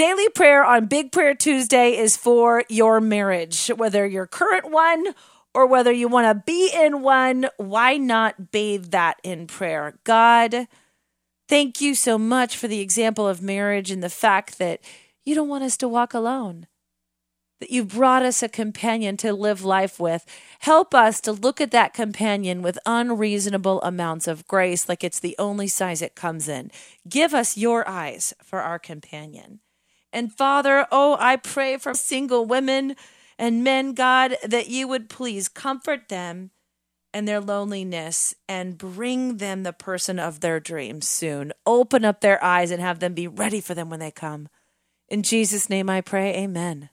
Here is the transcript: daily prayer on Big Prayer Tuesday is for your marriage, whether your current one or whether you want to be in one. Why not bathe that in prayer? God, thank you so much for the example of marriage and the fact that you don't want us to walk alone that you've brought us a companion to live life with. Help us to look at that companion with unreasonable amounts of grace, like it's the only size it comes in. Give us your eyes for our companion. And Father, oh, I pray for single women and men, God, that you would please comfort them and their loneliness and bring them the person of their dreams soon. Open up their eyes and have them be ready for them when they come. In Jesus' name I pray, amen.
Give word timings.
daily 0.00 0.30
prayer 0.30 0.64
on 0.64 0.86
Big 0.86 1.12
Prayer 1.12 1.34
Tuesday 1.34 1.94
is 1.94 2.16
for 2.16 2.64
your 2.70 3.02
marriage, 3.02 3.70
whether 3.76 4.06
your 4.06 4.26
current 4.26 4.70
one 4.70 5.08
or 5.52 5.66
whether 5.66 5.92
you 5.92 6.08
want 6.08 6.24
to 6.24 6.42
be 6.46 6.70
in 6.72 7.02
one. 7.02 7.50
Why 7.58 7.98
not 7.98 8.50
bathe 8.50 8.92
that 8.92 9.18
in 9.22 9.46
prayer? 9.46 9.98
God, 10.04 10.68
thank 11.50 11.82
you 11.82 11.94
so 11.94 12.16
much 12.16 12.56
for 12.56 12.66
the 12.66 12.80
example 12.80 13.28
of 13.28 13.42
marriage 13.42 13.90
and 13.90 14.02
the 14.02 14.08
fact 14.08 14.56
that 14.56 14.80
you 15.26 15.34
don't 15.34 15.50
want 15.50 15.64
us 15.64 15.76
to 15.76 15.86
walk 15.86 16.14
alone 16.14 16.66
that 17.60 17.70
you've 17.70 17.88
brought 17.88 18.22
us 18.22 18.42
a 18.42 18.48
companion 18.48 19.18
to 19.18 19.34
live 19.34 19.62
life 19.62 20.00
with. 20.00 20.24
Help 20.60 20.94
us 20.94 21.20
to 21.20 21.30
look 21.30 21.60
at 21.60 21.72
that 21.72 21.92
companion 21.92 22.62
with 22.62 22.78
unreasonable 22.86 23.82
amounts 23.82 24.26
of 24.26 24.48
grace, 24.48 24.88
like 24.88 25.04
it's 25.04 25.20
the 25.20 25.36
only 25.38 25.68
size 25.68 26.00
it 26.00 26.14
comes 26.14 26.48
in. 26.48 26.70
Give 27.06 27.34
us 27.34 27.58
your 27.58 27.86
eyes 27.86 28.32
for 28.42 28.62
our 28.62 28.78
companion. 28.78 29.60
And 30.12 30.32
Father, 30.32 30.86
oh, 30.90 31.16
I 31.18 31.36
pray 31.36 31.76
for 31.76 31.94
single 31.94 32.44
women 32.44 32.96
and 33.38 33.64
men, 33.64 33.94
God, 33.94 34.36
that 34.44 34.68
you 34.68 34.86
would 34.88 35.08
please 35.08 35.48
comfort 35.48 36.08
them 36.08 36.50
and 37.12 37.26
their 37.26 37.40
loneliness 37.40 38.34
and 38.48 38.78
bring 38.78 39.38
them 39.38 39.62
the 39.62 39.72
person 39.72 40.18
of 40.18 40.40
their 40.40 40.60
dreams 40.60 41.08
soon. 41.08 41.52
Open 41.66 42.04
up 42.04 42.20
their 42.20 42.42
eyes 42.42 42.70
and 42.70 42.80
have 42.80 43.00
them 43.00 43.14
be 43.14 43.26
ready 43.26 43.60
for 43.60 43.74
them 43.74 43.90
when 43.90 44.00
they 44.00 44.10
come. 44.10 44.48
In 45.08 45.22
Jesus' 45.22 45.70
name 45.70 45.90
I 45.90 46.02
pray, 46.02 46.36
amen. 46.36 46.90